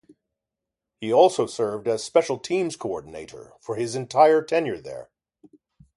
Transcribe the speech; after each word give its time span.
He 0.99 1.13
also 1.13 1.45
served 1.45 1.87
as 1.87 2.03
special 2.03 2.39
teams 2.39 2.75
coordinator 2.75 3.53
for 3.61 3.75
his 3.75 3.95
entire 3.95 4.41
tenure 4.41 4.81
there. 4.81 5.11